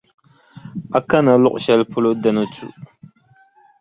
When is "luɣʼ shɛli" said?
1.43-1.85